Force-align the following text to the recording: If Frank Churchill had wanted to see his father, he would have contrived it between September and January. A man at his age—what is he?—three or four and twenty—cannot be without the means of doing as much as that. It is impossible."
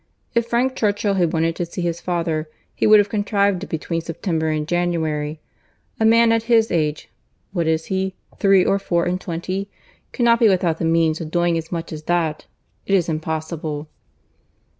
If 0.33 0.47
Frank 0.47 0.75
Churchill 0.75 1.13
had 1.13 1.31
wanted 1.31 1.55
to 1.57 1.65
see 1.67 1.83
his 1.83 2.01
father, 2.01 2.49
he 2.73 2.87
would 2.87 2.97
have 2.97 3.07
contrived 3.07 3.63
it 3.63 3.69
between 3.69 4.01
September 4.01 4.47
and 4.49 4.67
January. 4.67 5.39
A 5.99 6.05
man 6.05 6.31
at 6.31 6.41
his 6.49 6.71
age—what 6.71 7.67
is 7.67 7.85
he?—three 7.85 8.65
or 8.65 8.79
four 8.79 9.05
and 9.05 9.21
twenty—cannot 9.21 10.39
be 10.39 10.49
without 10.49 10.79
the 10.79 10.85
means 10.85 11.21
of 11.21 11.29
doing 11.29 11.55
as 11.55 11.71
much 11.71 11.93
as 11.93 12.05
that. 12.05 12.47
It 12.87 12.95
is 12.95 13.09
impossible." 13.09 13.89